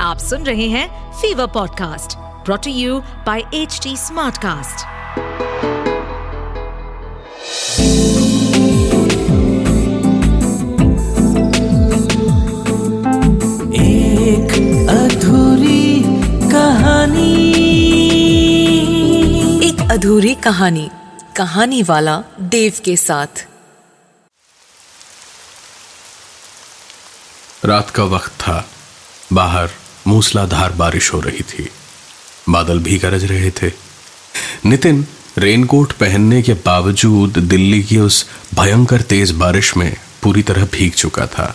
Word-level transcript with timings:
आप 0.00 0.18
सुन 0.18 0.42
रहे 0.42 0.68
हैं 0.68 0.88
Fever 1.20 1.46
podcast 1.46 2.16
brought to 2.44 2.70
you 2.70 3.00
by 3.26 3.42
H 3.54 3.80
Smartcast. 3.88 4.86
एक 13.80 14.52
अधूरी 14.90 16.02
कहानी 16.52 17.34
एक 19.68 19.80
अधूरी 19.90 20.34
कहानी 20.34 20.88
कहानी 21.36 21.82
वाला 21.82 22.22
देव 22.40 22.72
के 22.84 22.96
साथ 22.96 23.46
रात 27.64 27.90
का 27.90 28.04
वक्त 28.04 28.32
था 28.40 28.64
बाहर 29.32 29.70
मूसलाधार 30.10 30.72
बारिश 30.72 31.12
हो 31.12 31.20
रही 31.20 31.42
थी। 31.42 31.68
बादल 32.48 32.78
भी 32.78 32.98
गरज 32.98 33.24
रहे 33.24 33.50
थे। 33.50 33.72
नितिन, 34.66 35.06
रेनकोट 35.38 35.92
पहनने 35.92 36.42
के 36.42 36.54
बावजूद 36.66 37.38
दिल्ली 37.38 37.82
की 37.82 37.98
उस 37.98 38.24
भयंकर 38.54 39.02
तेज 39.02 39.30
बारिश 39.30 39.76
में 39.76 39.96
पूरी 40.22 40.42
तरह 40.42 40.64
भीग 40.64 40.92
चुका 40.92 41.26
था। 41.26 41.54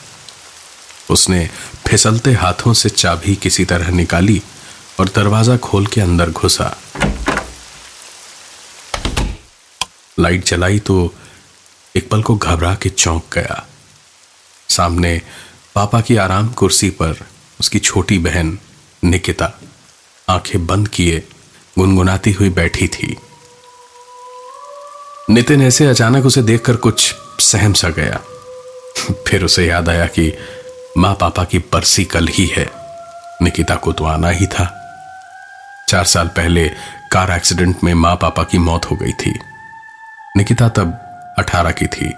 उसने 1.09 1.49
फिसलते 1.87 2.31
हाथों 2.33 2.73
से 2.73 2.89
चाबी 2.89 3.35
किसी 3.35 3.65
तरह 3.65 3.89
निकाली 3.89 4.41
और 4.99 5.09
दरवाज़ा 5.15 5.57
खोल 5.57 5.85
के 5.85 6.01
अंदर 6.01 6.29
घुसा। 6.31 6.75
लाइट 10.19 10.45
जलाई 10.45 10.79
तो 10.79 11.13
एक 11.95 12.09
पल 12.09 12.21
को 12.23 12.35
घबरा 12.35 12.73
के 12.75 12.89
चौंक 12.89 13.23
गया। 13.33 13.65
सामने 14.69 15.21
पापा 15.75 16.01
की 16.01 16.15
आराम 16.15 16.47
कुर्सी 16.53 16.89
पर 16.89 17.25
उसकी 17.59 17.79
छोटी 17.79 18.19
बहन 18.19 18.59
निकिता 19.03 19.59
आँखें 20.29 20.67
बंद 20.67 20.87
किए 20.87 21.23
गुनगुनाती 21.79 22.31
हुई 22.31 22.49
बैठी 22.49 22.87
थी। 22.87 23.17
नितिन 25.29 25.61
ऐसे 25.61 25.85
अचानक 25.85 26.25
उसे 26.25 26.41
देखकर 26.41 26.75
कुछ 26.75 27.15
सहम 27.39 27.73
सा 27.73 27.89
गया। 27.89 28.19
फिर 29.27 29.43
उसे 29.43 29.65
याद 29.65 29.89
आया 29.89 30.05
कि 30.05 30.37
माँ 30.97 31.13
पापा 31.13 31.43
की 31.43 31.59
बरसी 31.59 32.05
कल 32.05 32.27
ही 32.27 32.47
है। 32.47 32.71
निकिता 33.41 33.75
को 33.75 33.93
तो 33.93 34.05
आना 34.05 34.29
ही 34.29 34.47
था। 34.47 34.81
चार 35.89 36.05
साल 36.05 36.27
पहले 36.27 36.69
कार 37.11 37.31
एक्सीडेंट 37.31 37.83
में 37.83 37.93
माँ 37.93 38.15
पापा 38.15 38.43
की 38.43 38.57
मौत 38.57 38.85
हो 38.85 38.95
गई 38.95 39.11
थी। 39.11 39.39
निकिता 40.37 40.69
तब 40.69 40.93
अठारह 41.37 41.71
की 41.71 41.87
थी। 41.87 42.13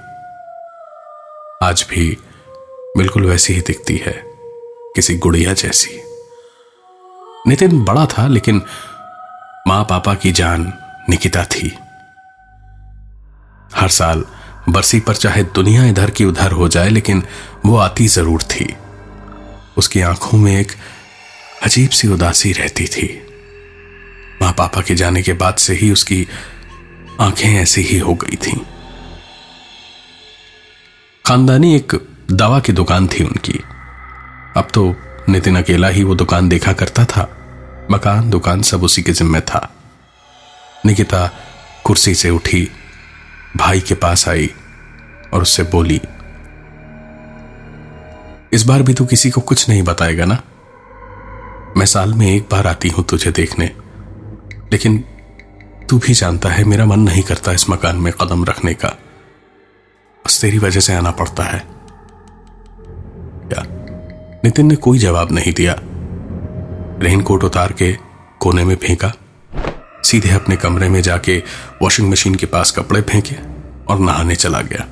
आज 1.64 1.86
भी 1.90 2.18
बिल्कुल 2.98 3.26
वैसी 3.26 3.54
ही 3.54 3.62
दिखती 3.62 3.98
है। 3.98 4.27
किसी 4.98 5.16
गुड़िया 5.16 5.54
जैसी। 5.54 6.00
नितिन 7.48 7.84
बड़ा 7.84 8.06
था, 8.06 8.28
लेकिन 8.28 8.62
माँ 9.68 9.84
पापा 9.84 10.14
की 10.14 10.32
जान 10.32 10.74
निकिता 11.10 11.44
थी। 11.46 11.78
हर 13.76 13.90
साल 13.90 14.26
बरसी 14.70 15.00
पर 15.00 15.16
चाहे 15.16 15.44
दुनिया 15.44 15.86
इधर 15.86 16.10
की 16.10 16.26
उधर 16.26 16.52
हो 16.52 16.68
जाए, 16.68 16.90
लेकिन 16.90 17.24
वो 17.66 17.78
आती 17.78 18.08
ज़रूर 18.08 18.42
थी। 18.42 18.76
उसकी 19.78 20.02
आँखों 20.02 20.38
में 20.38 20.60
एक 20.60 20.72
अजीब 21.64 21.90
सी 21.90 22.08
उदासी 22.08 22.52
रहती 22.52 22.88
थी। 22.88 23.08
माँ 24.42 24.52
पापा 24.58 24.82
के 24.82 24.96
जाने 24.96 25.22
के 25.22 25.34
बाद 25.34 25.56
से 25.56 25.74
ही 25.74 25.92
उसकी 25.92 26.28
आँखें 27.22 27.50
ऐसी 27.50 27.82
ही 27.82 28.00
हो 28.00 28.14
गई 28.14 28.36
थीं। 28.36 28.60
खानदानी 31.26 31.76
एक 31.76 31.94
दवा 32.32 32.60
की 32.60 32.74
दुकान 32.74 33.08
थी 33.08 33.24
उनकी। 33.24 33.60
अब 34.58 34.68
तो 34.74 34.96
नितिन 35.30 35.58
अकेला 35.58 35.88
ही 35.88 36.04
वो 36.04 36.16
दुकान 36.16 36.50
देखा 36.50 36.74
करता 36.74 37.06
था। 37.06 37.38
मकान, 37.92 38.30
दुकान 38.30 38.62
सब 38.62 38.84
उसी 38.84 39.02
के 39.02 39.12
जिम्मे 39.12 39.42
था। 39.42 39.74
निकिता 40.86 41.32
कुर्सी 41.84 42.16
से 42.16 42.30
उठी, 42.30 42.72
भाई 43.58 43.80
के 43.80 43.96
पास 43.96 44.30
आई 44.30 44.50
और 45.34 45.42
उससे 45.42 45.64
बोली, 45.64 46.02
इस 48.54 48.64
बार 48.64 48.82
भी 48.82 48.94
तू 48.94 49.06
किसी 49.06 49.30
को 49.30 49.42
कुछ 49.42 49.70
नहीं 49.70 49.84
बताएगा 49.84 50.26
ना? 50.26 50.42
मैं 51.78 51.86
साल 51.86 52.14
में 52.14 52.28
एक 52.28 52.48
बार 52.52 52.68
आती 52.68 52.90
हूँ 52.90 53.06
तुझे 53.06 53.32
देखने। 53.32 53.72
लेकिन 54.72 55.04
तू 55.90 55.98
भी 55.98 56.14
जानता 56.14 56.50
है 56.50 56.64
मेरा 56.64 56.86
मन 56.86 57.00
नहीं 57.00 57.24
करता 57.24 57.52
इस 57.52 57.70
मकान 57.70 57.96
में 57.96 58.14
कदम 58.14 58.46
रखने 58.46 58.74
का। 58.74 58.90
बस 60.26 60.42
तेरी 60.42 60.58
वजह 60.58 60.80
से 60.80 60.94
आना 60.94 61.12
पड़ता 61.12 61.44
है। 61.44 61.77
नितिन 64.46 64.68
ने 64.68 64.76
कोई 64.76 64.98
जवाब 64.98 65.32
नहीं 65.32 65.54
दिया। 65.54 65.76
रेनकोट 67.02 67.44
उतार 67.44 67.72
के 67.72 67.92
कोने 68.40 68.64
में 68.64 68.76
फेंका। 68.76 69.12
सीधे 70.04 70.30
अपने 70.30 70.56
कमरे 70.56 70.90
में 70.90 71.02
जाके 71.02 71.38
वॉशिंग 71.82 72.10
मशीन 72.12 72.36
के 72.36 72.46
पास 72.46 72.72
कपड़े 72.72 73.02
फेंके 73.02 73.36
और 73.88 74.00
नहाने 74.00 74.36
चला 74.36 74.62
गया। 74.62 74.86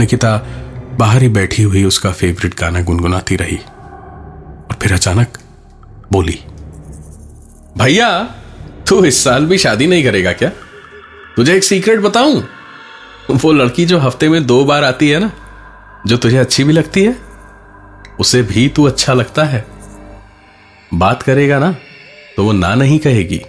निकिता 0.00 0.36
बाहर 0.98 1.22
ही 1.22 1.28
बैठी 1.28 1.62
हुई 1.62 1.84
उसका 1.84 2.10
फेवरेट 2.12 2.58
गाना 2.60 2.82
गुनगुनाती 2.82 3.36
रही 3.36 3.56
और 3.56 4.76
फिर 4.82 4.92
अचानक 4.92 5.38
बोली, 6.12 6.38
भैया, 7.78 8.08
तू 8.88 9.04
इस 9.04 9.22
साल 9.24 9.46
भी 9.46 9.58
शादी 9.58 9.86
नहीं 9.86 10.04
करेगा 10.04 10.32
क्या? 10.32 10.50
तुझे 11.36 11.54
एक 11.56 11.64
सीक्रेट 11.64 12.00
बताऊँ? 12.00 12.42
वो 13.30 13.52
लड़की 13.52 13.84
जो 13.86 13.98
हफ़्ते 13.98 14.28
में 14.28 14.46
दो 14.46 14.64
बार 14.64 14.84
आती 14.84 15.08
है 15.08 15.18
ना, 15.20 15.30
जो 16.06 16.16
तुझे 16.16 16.36
अच्छी 16.36 16.64
भी 16.64 16.72
लगती 16.72 17.04
है 17.04 17.27
उसे 18.20 18.42
भी 18.42 18.68
तू 18.68 18.84
अच्छा 18.84 19.12
लगता 19.12 19.44
है? 19.44 19.64
बात 20.94 21.22
करेगा 21.22 21.58
ना 21.58 21.72
तो 22.36 22.44
वो 22.44 22.52
ना 22.52 22.74
नहीं 22.74 22.98
कहेगी। 22.98 23.40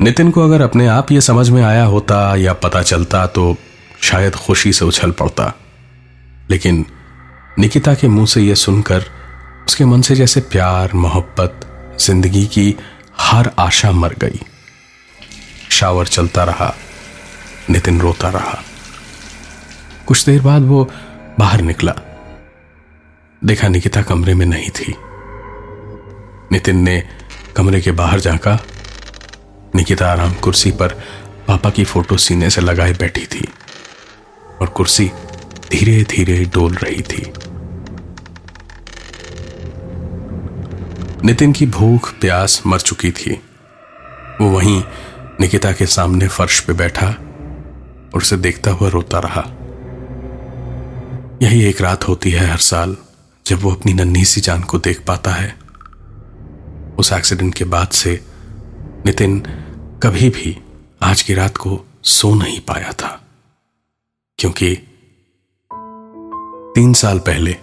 नितिन 0.00 0.30
को 0.30 0.42
अगर 0.44 0.62
अपने 0.62 0.86
आप 0.86 1.12
यह 1.12 1.20
समझ 1.20 1.48
में 1.50 1.62
आया 1.62 1.84
होता 1.84 2.36
या 2.36 2.52
पता 2.54 2.82
चलता 2.82 3.26
तो 3.26 3.54
शायद 4.02 4.34
खुशी 4.36 4.72
से 4.72 4.84
उछल 4.84 5.10
पड़ता। 5.10 5.52
लेकिन 6.50 6.84
निकिता 7.58 7.94
के 7.94 8.08
मुँह 8.08 8.26
से 8.26 8.40
यह 8.40 8.54
सुनकर, 8.54 9.04
उसके 9.66 9.84
मन 9.84 10.02
से 10.02 10.14
जैसे 10.14 10.40
प्यार, 10.40 10.92
मोहब्बत, 10.94 11.60
ज़िंदगी 12.00 12.44
की 12.46 12.74
हर 13.20 13.50
आशा 13.58 13.90
मर 13.92 14.14
गई। 14.14 14.40
शावर 15.70 16.06
चलता 16.06 16.44
रहा, 16.44 16.74
नितिन 17.70 18.00
रोता 18.00 18.28
रहा। 18.28 18.62
कुछ 20.06 20.24
देर 20.26 20.40
बाद 20.42 20.62
वो 20.62 20.90
बाहर 21.38 21.60
निकला। 21.60 21.92
देखा 23.44 23.68
निकिता 23.68 24.02
कमरे 24.02 24.34
में 24.34 24.46
नहीं 24.46 24.70
थी। 24.70 24.94
नितिन 26.52 26.76
ने 26.76 27.08
कमरे 27.56 27.80
के 27.80 27.90
बाहर 27.90 28.20
जाकर 28.20 28.58
निकिता 29.74 30.12
आराम 30.12 30.32
कुर्सी 30.34 30.70
पर 30.70 30.88
पापा 31.48 31.70
की 31.70 31.84
फ़ोटो 31.84 32.16
सीने 32.16 32.50
से 32.50 32.60
लगाए 32.60 32.92
बैठी 32.92 33.26
थी 33.26 33.48
और 34.60 34.68
कुर्सी 34.68 35.10
धीरे 35.70 36.04
धीरे 36.04 36.44
डोल 36.44 36.74
रही 36.74 37.02
थी। 37.02 37.32
नितिन 41.24 41.52
की 41.52 41.66
भूख, 41.66 42.12
प्यास 42.12 42.62
मर 42.66 42.80
चुकी 42.80 43.10
थी। 43.10 43.42
वो 44.40 44.50
वहीं 44.50 44.84
निकिता 45.40 45.72
के 45.72 45.86
सामने 45.86 46.28
फर्श 46.28 46.60
पे 46.60 46.72
बैठा 46.72 47.06
और 48.14 48.16
उसे 48.16 48.36
देखता 48.36 48.70
हुआ 48.70 48.88
रोता 48.88 49.18
रहा। 49.18 49.50
यही 51.42 51.62
एक 51.62 51.80
रात 51.80 52.08
होती 52.08 52.30
है 52.30 52.46
हर 52.46 52.58
साल, 52.58 52.96
जब 53.46 53.62
वो 53.62 53.74
अपनी 53.74 53.92
नन्ही 53.92 54.24
सी 54.24 54.40
जान 54.40 54.62
को 54.62 54.78
देख 54.78 55.04
पाता 55.06 55.30
है। 55.30 55.58
उस 56.98 57.12
एक्सीडेंट 57.12 57.54
के 57.54 57.64
बाद 57.64 57.88
से 57.88 58.24
नितिन 59.06 59.40
कभी 60.02 60.30
भी 60.30 60.64
आज 61.02 61.22
की 61.22 61.34
रात 61.34 61.56
को 61.56 61.84
सो 62.04 62.34
नहीं 62.34 62.60
पाया 62.60 62.92
था। 62.92 63.22
क्योंकि 64.38 64.76
तीन 66.74 66.92
साल 66.92 67.18
पहले 67.18 67.56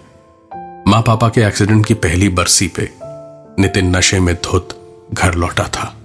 माँ 0.90 1.02
पापा 1.02 1.28
के 1.28 1.40
एक्सीडेंट 1.40 1.86
की 1.86 1.94
पहली 1.94 2.28
बरसी 2.28 2.68
पे 2.68 2.92
नितिन 3.62 3.96
नशे 3.96 4.20
में 4.20 4.34
धुत 4.34 4.80
घर 5.12 5.34
लौटा 5.34 5.68
था। 5.68 5.96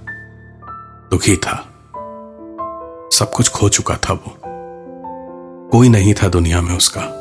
दुखी 1.11 1.37
था। 1.37 1.55
सब 3.13 3.31
कुछ 3.35 3.49
खो 3.49 3.69
चुका 3.69 3.97
था 3.97 4.13
वो। 4.13 4.37
कोई 5.69 5.89
नहीं 5.89 6.13
था 6.13 6.27
दुनिया 6.27 6.61
में 6.61 6.77
उसका। 6.77 7.20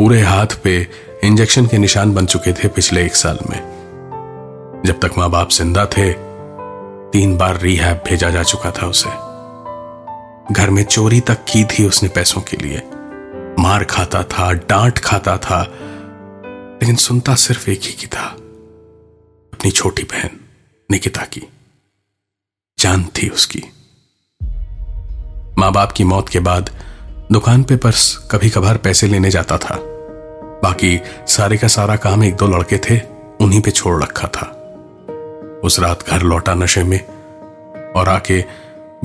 पूरे 0.00 0.20
हाथ 0.22 0.46
पे 0.46 0.88
इंजेक्शन 1.24 1.66
के 1.66 1.78
निशान 1.78 2.14
बन 2.14 2.26
चुके 2.26 2.52
थे 2.52 2.68
पिछले 2.68 3.04
एक 3.06 3.14
साल 3.14 3.38
में। 3.50 4.82
जब 4.86 5.00
तक 5.00 5.10
माँ 5.18 5.30
बाप 5.30 5.50
ज़िंदा 5.50 5.86
थे, 5.86 6.12
तीन 7.10 7.36
बार 7.36 7.60
रिहैब 7.60 7.96
भेजा 7.96 8.30
जा 8.30 8.42
चुका 8.42 8.70
था 8.70 8.86
उसे। 8.86 9.10
घर 10.54 10.70
में 10.70 10.84
चोरी 10.84 11.20
तक 11.20 11.34
की 11.34 11.64
थी 11.64 11.86
उसने 11.86 12.08
पैसों 12.08 12.40
के 12.40 12.56
लिए। 12.56 12.82
मार 13.58 13.84
खाता 13.84 14.22
था, 14.22 14.52
डांट 14.52 14.98
खाता 14.98 15.36
था, 15.36 15.62
लेकिन 16.82 16.96
सुनता 16.96 17.34
सिर्फ़ 17.34 17.70
एक 17.70 17.80
ही 17.82 17.92
की 17.92 18.06
था। 18.06 18.26
अपनी 19.52 19.70
छोटी 19.70 20.02
बहन, 20.02 20.30
निकिता 20.90 21.22
की। 21.22 21.42
जान 22.78 23.04
थी 23.04 23.28
उसकी। 23.28 23.62
माँ 25.58 25.72
बाप 25.72 25.92
की 25.92 26.04
मौत 26.04 26.28
के 26.28 26.40
बाद 26.40 26.70
दुकान 27.32 27.62
पे 27.62 27.76
पर्स 27.76 28.28
कभी 28.30 28.50
कभार 28.50 28.76
पैसे 28.76 29.06
लेने 29.06 29.30
जाता 29.30 29.58
था। 29.58 29.89
बाकी 30.62 31.00
सारे 31.26 31.56
का 31.56 31.68
सारा 31.68 31.96
काम 31.96 32.24
एक 32.24 32.36
दो 32.36 32.46
लड़के 32.46 32.78
थे, 32.78 33.00
उन्हीं 33.40 33.60
पे 33.60 33.70
छोड़ 33.70 34.02
रखा 34.02 34.28
था। 34.28 34.56
उस 35.64 35.80
रात 35.80 36.08
घर 36.08 36.22
लौटा 36.22 36.54
नशे 36.54 36.84
में 36.84 37.00
और 37.96 38.08
आके 38.08 38.44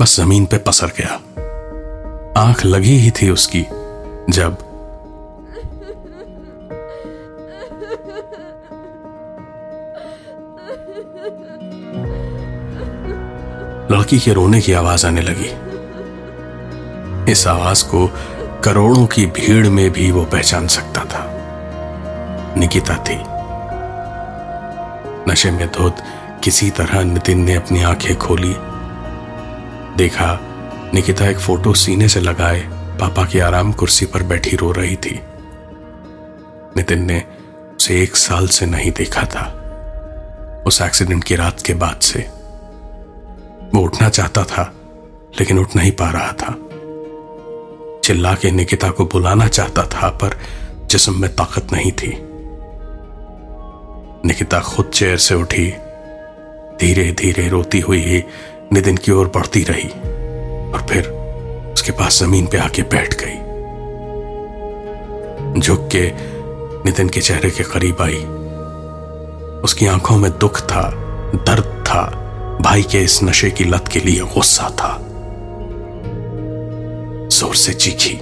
बस 0.00 0.16
ज़मीन 0.16 0.46
पे 0.46 0.58
पसर 0.58 0.86
गया। 0.86 1.14
आँख 2.42 2.64
लगी 2.64 2.96
ही 2.96 3.10
थी 3.10 3.30
उसकी 3.30 3.66
जब 4.30 4.56
लड़की 13.90 14.18
के 14.18 14.32
रोने 14.32 14.60
की 14.60 14.72
आवाज़ 14.72 15.06
आने 15.06 15.20
लगी। 15.20 15.50
इस 17.32 17.46
आवाज़ 17.46 17.84
को 17.84 18.10
करोड़ों 18.64 19.06
की 19.06 19.26
भीड़ 19.26 19.68
में 19.68 19.90
भी 19.90 20.10
वो 20.10 20.24
पहचान 20.24 20.66
सकता 20.66 21.04
था। 21.04 21.35
निकिता 22.56 22.94
थी। 22.94 23.36
नशे 25.32 25.50
में 25.50 25.72
धोत 25.72 25.96
किसी 26.44 26.70
तरह 26.70 27.02
नितिन 27.02 27.44
ने 27.44 27.54
अपनी 27.54 27.82
आँखें 27.82 28.18
खोली। 28.18 28.56
देखा, 29.96 30.38
निकिता 30.94 31.26
एक 31.26 31.38
फ़ोटो 31.38 31.74
सीने 31.74 32.08
से 32.08 32.20
लगाए, 32.20 32.60
पापा 32.72 33.24
की 33.24 33.38
आराम 33.38 33.72
कुर्सी 33.72 34.06
पर 34.06 34.22
बैठी 34.22 34.56
रो 34.56 34.72
रही 34.72 34.96
थी। 34.96 35.20
नितिन 36.76 37.06
ने 37.06 37.24
उसे 37.76 38.02
एक 38.02 38.16
साल 38.16 38.48
से 38.48 38.66
नहीं 38.66 38.90
देखा 38.90 39.22
था। 39.22 39.62
उस 40.66 40.82
एक्सीडेंट 40.82 41.24
की 41.24 41.36
रात 41.36 41.62
के 41.62 41.74
बाद 41.74 42.00
से। 42.00 42.20
वो 43.74 43.80
उठना 43.80 44.08
चाहता 44.08 44.44
था, 44.44 44.74
लेकिन 45.40 45.58
उठ 45.58 45.76
नहीं 45.76 45.92
पा 45.92 46.10
रहा 46.10 46.32
था। 46.32 46.56
चिल्ला 48.04 48.34
के 48.34 48.50
निकिता 48.50 48.90
को 48.90 49.04
बुलाना 49.04 49.48
चाहता 49.48 49.82
था, 49.82 50.08
पर 50.08 50.38
जिसम 50.86 51.20
में 51.20 51.34
ताकत 51.34 51.72
नहीं 51.72 51.92
थी। 51.92 52.25
निकिता 54.26 54.60
खुद 54.60 54.90
चेयर 54.94 55.16
से 55.16 55.34
उठी। 55.34 55.66
धीरे 56.80 57.12
धीरे 57.12 57.48
रोती 57.48 57.80
हुई 57.80 58.00
ही 58.00 58.22
नितिन 58.72 58.96
की 58.96 59.12
ओर 59.12 59.28
बढ़ती 59.34 59.62
रही 59.62 59.88
और 60.72 60.86
फिर 60.90 61.08
उसके 61.72 61.92
पास 61.92 62.18
ज़मीन 62.20 62.46
पे 62.46 62.58
आके 62.58 62.82
बैठ 62.82 63.14
गई। 63.22 63.36
झुक 65.60 65.88
के 65.92 66.10
नितिन 66.84 67.08
के 67.08 67.20
चेहरे 67.20 67.50
के 67.50 67.64
करीब 67.64 68.02
आई। 68.02 68.24
उसकी 69.62 69.86
आँखों 69.86 70.16
में 70.16 70.30
दुख 70.38 70.60
था, 70.60 70.90
दर्द 71.34 71.84
था, 71.88 72.04
भाई 72.62 72.82
के 72.82 72.98
इस 72.98 73.22
नशे 73.22 73.50
की 73.50 73.64
लत 73.64 73.88
के 73.92 74.00
लिए 74.00 74.20
गुस्सा 74.34 74.68
था। 74.70 74.98
ज़ोर 77.28 77.54
से 77.54 77.72
चीखी। 77.74 78.18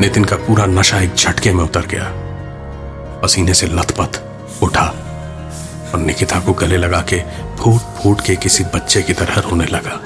नितिन 0.00 0.24
का 0.24 0.36
पूरा 0.38 0.64
नशा 0.66 1.00
एक 1.00 1.14
झटके 1.14 1.52
में 1.52 1.62
उतर 1.64 1.86
गया। 1.86 2.04
पसीने 3.22 3.54
से 3.54 3.66
लथपथ 3.68 4.62
उठा 4.62 4.84
और 5.92 5.98
निकिता 5.98 6.38
को 6.40 6.52
गले 6.52 6.76
लगा 6.76 7.00
के 7.02 7.18
फूट 7.58 7.80
फूट 7.96 8.20
के 8.26 8.36
किसी 8.36 8.64
बच्चे 8.74 9.02
की 9.02 9.12
तरह 9.12 9.40
रोने 9.40 9.66
लगा। 9.66 10.00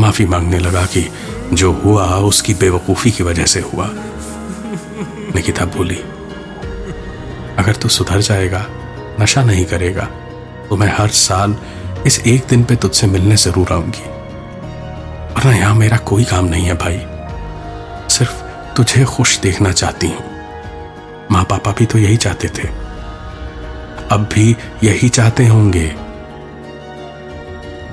माफ़ी 0.00 0.26
मांगने 0.26 0.58
लगा 0.58 0.84
कि 0.86 1.02
जो 1.52 1.72
हुआ 1.74 2.06
उसकी 2.26 2.54
बेवकूफ़ी 2.54 3.10
की 3.10 3.24
वजह 3.24 3.46
से 3.46 3.60
हुआ। 3.62 3.88
निकिता 5.34 5.64
बोली, 5.66 5.98
अगर 7.58 7.76
तू 7.76 7.88
सुधर 7.88 8.20
जाएगा, 8.20 8.64
नशा 9.20 9.42
नहीं 9.44 9.64
करेगा 9.64 10.04
तो 10.68 10.76
मैं 10.76 10.88
हर 10.96 11.08
साल 11.16 11.56
इस 12.06 12.18
एक 12.26 12.46
दिन 12.50 12.64
पे 12.64 12.76
तुझसे 12.76 13.06
मिलने 13.06 13.36
ज़रूर 13.36 13.72
आऊँगी। 13.72 14.04
वरना 15.34 15.52
यहाँ 15.52 15.74
मेरा 15.74 15.96
कोई 16.04 16.24
काम 16.24 16.44
नहीं 16.46 16.66
है 16.66 16.74
भाई। 16.76 17.00
तुझे 18.78 19.04
खुश 19.04 19.38
देखना 19.38 19.72
चाहती 19.72 20.06
हूँ। 20.06 20.24
माँ 21.30 21.44
पापा 21.44 21.72
भी 21.72 21.86
तो 21.86 21.98
यही 21.98 22.16
चाहते 22.16 22.48
थे। 22.48 22.68
अब 24.08 24.28
भी 24.34 24.56
यही 24.84 25.08
चाहते 25.08 25.46
होंगे। 25.46 25.94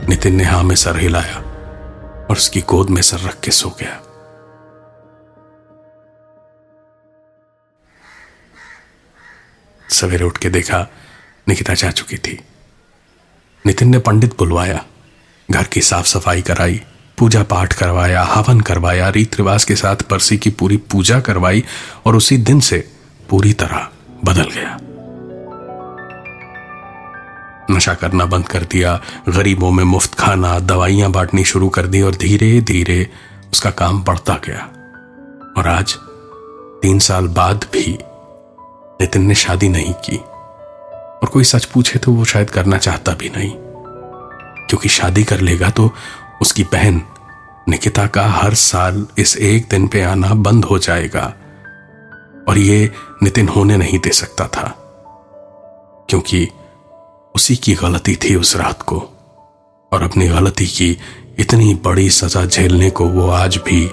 नितिन 0.10 0.36
ने 0.36 0.44
हाँ 0.44 0.64
में 0.64 0.76
सर 0.76 0.98
हिलाया 0.98 1.38
और 2.30 2.32
उसकी 2.32 2.62
गोद 2.62 2.90
में 2.90 3.02
सर 3.02 3.20
रख 3.20 3.40
के 3.40 3.52
सो 3.52 3.70
गया। 3.70 4.02
सवेरे 9.90 10.26
उठ 10.26 10.38
के 10.38 10.50
देखा 10.50 10.88
निकिता 11.50 11.74
जा 11.74 11.92
चुकी 11.92 12.18
थी। 12.18 12.40
नितिन 13.66 13.90
ने 13.90 14.00
पंडित 14.00 14.38
बुलवाया, 14.38 14.86
घर 15.52 15.64
की 15.64 15.82
साफ़ 15.82 16.06
सफ़ाई 16.06 16.42
कराई 16.42 16.84
पूजा 17.18 17.44
पाठ 17.44 17.74
करवाया, 17.74 18.24
हवन 18.24 18.60
करवाया 18.60 19.10
रीत 19.10 19.36
रिवाज 19.36 19.64
के 19.64 19.76
साथ 19.76 19.96
परसी 19.96 20.38
की 20.38 20.50
पूरी 20.50 20.78
पूजा 20.78 21.20
करवाई 21.20 21.64
और 22.06 22.16
उसी 22.16 22.38
दिन 22.38 22.60
से 22.60 22.88
पूरी 23.30 23.54
तरह 23.54 23.88
बदल 24.26 24.44
गया। 24.44 24.80
नशा 27.72 27.94
करना 27.94 28.26
बंद 28.26 28.48
कर 28.48 28.60
दिया, 28.60 29.02
गरीबों 29.30 29.72
में 29.72 29.84
मुफ़्त 29.84 30.16
खाना, 30.16 30.60
दवाइयाँ 30.60 31.12
बांटनी 31.12 31.44
शुरू 31.44 31.70
कर 31.70 31.88
दी 31.88 32.02
और 32.02 32.16
धीरे 32.16 32.62
धीरे 32.62 33.10
उसका 33.52 33.70
काम 33.70 34.04
बढ़ता 34.04 34.34
गया। 34.34 34.70
और 35.58 35.68
आज, 35.68 35.98
तीन 36.82 37.00
साल 37.00 37.28
बाद 37.28 37.66
भी, 37.74 37.98
नितिन 39.02 39.22
ने 39.22 39.36
शादी 39.36 39.70
नहीं 39.70 39.94
की। 39.94 40.18
और 41.16 41.30
कोई 41.34 41.44
सच 41.44 41.66
पूछे 41.66 42.00
तो 42.00 42.12
वो 42.12 42.26
शायद 42.26 42.50
करना 42.50 42.78
चाहता 42.78 43.12
भी 43.12 43.30
नहीं। 43.30 43.52
क्योंकि 44.68 44.90
शादी 44.90 45.24
कर 45.24 45.40
लेगा 45.40 45.70
तो 45.70 45.94
उसकी 46.46 46.64
बहन 46.64 47.02
निकिता 47.70 48.06
का 48.08 48.24
हर 48.24 48.54
साल 48.54 49.06
इस 49.18 49.38
एक 49.38 49.68
दिन 49.70 49.88
पे 49.88 50.02
आना 50.04 50.34
बंद 50.34 50.66
हो 50.66 50.78
जाएगा, 50.80 51.24
और 52.48 52.58
ये 52.58 52.92
नितिन 53.24 53.48
होने 53.48 53.78
नहीं 53.78 54.00
दे 54.00 54.12
सकता 54.12 54.48
था, 54.48 54.68
क्योंकि 56.10 56.48
उसी 57.36 57.56
की 57.56 57.74
गलती 57.74 58.16
थी 58.16 58.36
उस 58.36 58.56
रात 58.56 58.82
को, 58.82 58.98
और 59.92 60.04
अपनी 60.04 60.28
गलती 60.28 60.68
की 60.68 60.98
इतनी 61.40 61.74
बड़ी 61.86 62.10
सजा 62.10 62.46
झेलने 62.46 62.90
को 62.90 63.06
वो 63.06 63.30
आज 63.30 63.58
भी 63.58 63.86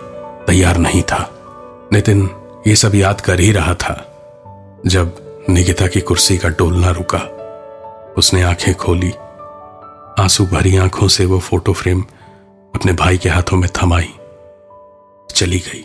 तैयार 0.46 0.76
नहीं 0.76 1.02
था। 1.02 1.28
नितिन 1.92 2.28
ये 2.66 2.76
सब 2.76 2.94
याद 2.94 3.20
कर 3.20 3.40
ही 3.40 3.52
रहा 3.52 3.74
था, 3.74 3.94
जब 4.86 5.44
निकिता 5.50 5.86
की 5.86 6.00
कुर्सी 6.00 6.38
का 6.38 6.48
डोलना 6.48 6.90
रुका, 6.90 7.28
उसने 8.18 8.42
आँखें 8.42 8.74
खोली, 8.74 9.12
आँसू 10.22 10.46
भरी 10.46 10.76
आँखों 10.76 11.08
से 11.08 11.24
वो 11.24 11.38
फ़ोटो 11.40 11.72
फ्रेम 11.72 12.04
अपने 12.74 12.92
भाई 12.92 13.18
के 13.18 13.28
हाथों 13.28 13.56
में 13.56 13.68
थमाई, 13.82 14.12
चली 15.36 15.58
गई। 15.58 15.84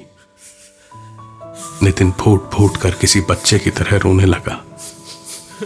नितिन 1.84 2.12
फूट 2.12 2.52
फूट 2.52 2.78
कर 2.78 2.92
किसी 2.92 3.22
बच्चे 3.22 3.60
की 3.60 3.70
तरह 3.70 3.98
रोने 3.98 4.26
लगा 4.26 4.66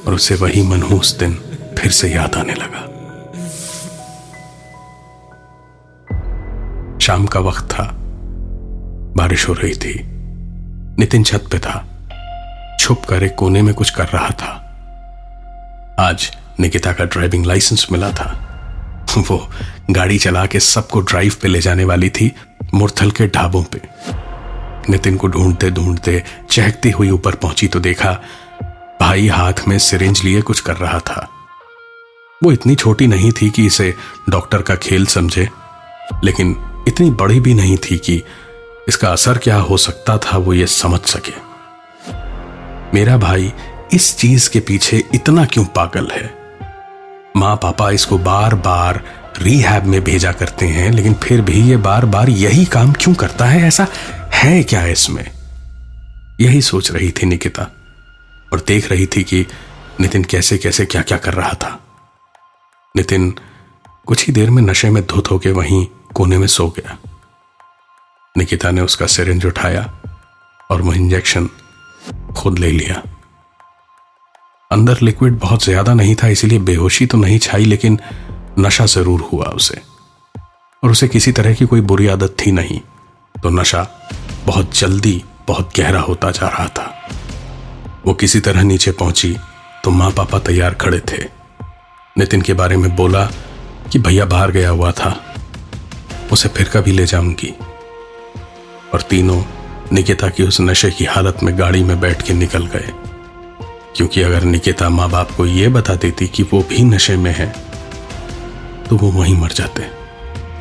और 0.08 0.14
उसे 0.14 0.36
वही 0.36 0.62
मनहूस 0.68 1.18
दिन 1.18 1.34
फिर 1.80 1.92
से 1.92 2.10
याद 2.10 2.36
आने 2.36 2.54
लगा। 2.54 2.82
शाम 7.00 7.26
का 7.26 7.40
वक्त 7.40 7.66
था। 7.72 7.92
बारिश 9.18 9.50
हो 9.50 9.54
रही 9.54 9.74
थी। 9.74 10.02
नितिन 11.00 11.24
छत 11.24 11.44
पे 11.52 11.60
था। 11.60 11.88
छुप 12.80 13.06
कर 13.06 13.24
एक 13.24 13.36
कोने 13.36 13.62
में 13.62 13.74
कुछ 13.74 13.90
कर 13.90 14.08
रहा 14.08 14.30
था। 14.30 14.68
आज 16.00 16.38
निकिता 16.60 16.94
का 16.94 17.06
ड्राइविंग 17.06 17.46
लाइसेंस 17.46 17.88
मिला 17.92 18.10
था। 18.10 18.48
वो 19.20 19.50
गाड़ी 19.90 20.18
चला 20.18 20.46
के 20.46 20.60
सबको 20.60 21.00
ड्राइव 21.02 21.36
पे 21.42 21.48
ले 21.48 21.62
जाने 21.62 21.86
वाली 21.86 22.10
थी 22.10 22.32
मुरथल 22.74 23.12
के 23.12 23.28
ढाबों 23.28 23.64
पे। 23.64 23.82
नितिन 24.90 25.18
को 25.18 25.28
ढूंढते 25.28 25.70
ढूंढते 25.72 26.24
चहकती 26.52 26.90
हुई 26.90 27.10
ऊपर 27.10 27.36
पहुँची 27.36 27.68
तो 27.68 27.80
देखा, 27.80 28.12
भाई 29.02 29.28
हाथ 29.28 29.68
में 29.68 29.78
सिरिंज 29.80 30.24
लिए 30.24 30.42
कुछ 30.42 30.60
कर 30.60 30.76
रहा 30.76 31.00
था। 31.00 31.28
वो 32.44 32.52
इतनी 32.52 32.76
छोटी 32.76 33.08
नहीं 33.08 33.32
थी 33.32 33.50
कि 33.50 33.66
इसे 33.66 33.94
डॉक्टर 34.30 34.62
का 34.62 34.76
खेल 34.76 35.06
समझे, 35.06 35.50
लेकिन 36.24 36.56
इतनी 36.88 37.12
बड़ी 37.12 37.40
भी 37.40 37.54
नहीं 37.54 37.78
थी 37.78 37.98
कि 37.98 38.22
इसका 38.88 39.10
असर 39.10 39.38
क्या 39.38 39.58
हो 39.58 39.78
सकता 39.78 40.18
था 40.18 40.38
वो 40.38 40.54
ये 40.54 40.68
समझ 40.68 41.00
सके। 41.00 41.34
मेरा 42.94 43.18
भाई 43.18 43.52
इस 43.94 44.18
चीज़ 44.18 44.50
के 44.50 44.60
पीछे 44.60 45.04
इतना 45.14 45.46
क्यों 45.46 45.66
पागल 45.66 46.08
है? 46.08 46.41
माँ 47.38 47.56
पापा 47.56 47.90
इसको 47.92 48.18
बार 48.18 48.56
बार 48.56 49.04
रिहैब 49.40 49.84
में 49.84 50.04
भेजा 50.04 50.32
करते 50.32 50.68
हैं, 50.68 50.92
लेकिन 50.92 51.14
फिर 51.14 51.42
भी 51.42 51.62
ये 51.70 51.78
बार 51.78 52.06
बार 52.06 52.30
यही 52.30 52.66
काम 52.66 52.92
क्यों 52.94 53.14
करता 53.14 53.46
है? 53.46 53.62
ऐसा 53.62 53.88
है 54.34 54.64
क्या 54.64 54.86
इसमें? 54.86 55.26
यही 56.42 56.62
सोच 56.62 56.92
रही 56.92 57.12
थी 57.12 57.26
निकिता, 57.26 57.64
और 58.54 58.64
देख 58.68 58.90
रही 58.92 59.06
थी 59.06 59.24
कि 59.24 59.46
नितिन 60.00 60.24
कैसे 60.24 60.58
कैसे 60.58 60.86
क्या 60.86 61.02
क्या 61.02 61.18
कर 61.18 61.34
रहा 61.34 61.54
था। 61.54 61.80
नितिन 62.96 63.34
कुछ 64.06 64.28
ही 64.28 64.34
देर 64.34 64.50
में 64.50 64.62
नशे 64.64 64.90
में 64.90 65.06
धुत 65.08 65.32
होके 65.32 65.52
वहीं 65.52 65.86
कोने 66.16 66.38
में 66.38 66.48
सो 66.48 66.68
गया। 66.70 66.98
निकिता 68.38 68.72
ने 68.72 68.82
उसका 68.82 69.08
सिरिंज 69.08 69.46
उठाया 69.46 69.90
और 70.72 70.82
वो 70.82 70.94
इंजेक्शन 70.94 71.50
खुद 72.38 72.60
ले 72.60 72.72
लिया। 72.72 73.02
अंदर 74.72 74.98
लिक्विड 75.02 75.38
बहुत 75.40 75.64
ज़्यादा 75.64 75.94
नहीं 75.94 76.16
था, 76.16 76.28
इसीलिए 76.28 76.60
बेहोशी 76.62 77.06
तो 77.06 77.18
नहीं 77.18 77.40
छाई, 77.40 77.66
लेकिन 77.66 78.00
नशा 78.60 78.86
ज़रूर 78.88 79.22
हुआ 79.32 79.46
उसे। 79.46 79.82
और 80.84 80.92
उसे 80.92 81.08
किसी 81.08 81.32
तरह 81.32 81.54
की 81.54 81.66
कोई 81.66 81.82
बुरी 81.84 82.08
आदत 82.08 82.36
थी 82.40 82.52
नहीं 82.52 82.80
तो 83.36 83.50
नशा 83.52 83.88
बहुत 84.46 84.78
जल्दी, 84.78 85.24
बहुत 85.48 85.72
गहरा 85.78 86.00
होता 86.02 86.32
जा 86.32 86.48
रहा 86.48 86.68
था। 86.70 86.94
वो 88.06 88.14
किसी 88.14 88.40
तरह 88.40 88.64
नीचे 88.64 88.92
पहुँची 88.94 89.36
तो 89.84 89.92
माँ 89.92 90.10
पापा 90.12 90.40
तैयार 90.40 90.74
खड़े 90.76 91.00
थे। 91.02 91.24
नितिन 92.16 92.42
के 92.42 92.54
बारे 92.54 92.78
में 92.78 92.96
बोला 92.96 93.26
कि 93.92 94.00
भैया 94.00 94.26
बाहर 94.26 94.52
गया 94.52 94.70
हुआ 94.70 94.92
था, 94.92 95.16
उसे 96.32 96.50
फिर 96.50 96.70
कभी 96.70 96.92
ले 96.92 97.06
जाऊँगी। 97.06 97.54
और 98.94 99.02
तीनों 99.02 99.42
निकिता 99.94 100.30
की 100.30 100.44
उस 100.44 100.62
नशे 100.62 100.92
की 100.92 101.06
हालत 101.06 101.44
में 101.44 101.58
गाड़ी 101.60 101.84
में 101.84 102.00
बैठ 102.00 102.22
के 102.22 102.34
निकल 102.34 102.66
गए। 102.68 102.94
क्योंकि 103.96 104.22
अगर 104.22 104.44
निकिता 104.44 104.90
माँ 104.90 105.10
बाप 105.10 105.32
को 105.32 105.46
यह 105.46 105.70
बता 105.70 105.96
देती 105.96 106.28
कि 106.28 106.44
वो 106.44 106.62
भी 106.70 106.84
नशे 106.84 107.16
में 107.18 107.34
है 107.34 107.48
तो 108.90 108.98
वो 108.98 109.12
वहीं 109.12 109.36
मर 109.38 109.52
जाते। 109.52 109.90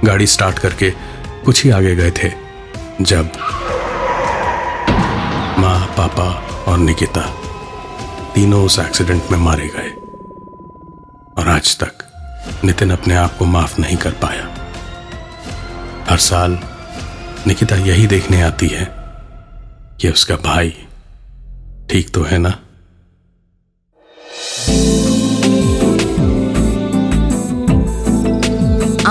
गाड़ी 0.05 0.27
स्टार्ट 0.27 0.59
करके 0.59 0.91
कुछ 1.45 1.65
ही 1.65 1.71
आगे 1.71 1.95
गए 1.97 2.11
थे, 2.13 2.31
जब 3.01 3.33
माँ, 5.59 5.87
पापा 5.97 6.29
और 6.69 6.79
निकिता 6.79 7.23
तीनों 8.35 8.65
उस 8.65 8.79
एक्सीडेंट 8.79 9.31
में 9.31 9.39
मारे 9.39 9.67
गए। 9.67 9.91
और 11.39 11.49
आज 11.49 11.77
तक 11.79 12.05
नितिन 12.65 12.91
अपने 12.91 13.15
आप 13.15 13.37
को 13.37 13.45
माफ़ 13.47 13.81
नहीं 13.81 13.97
कर 13.97 14.11
पाया। 14.23 14.49
हर 16.11 16.19
साल 16.19 16.59
निकिता 17.47 17.77
यही 17.77 18.07
देखने 18.07 18.41
आती 18.43 18.69
है 18.69 18.85
कि 20.01 20.09
उसका 20.09 20.37
भाई 20.45 20.75
ठीक 21.91 22.11
तो 22.11 22.23
है 22.23 22.39
ना? 22.39 22.59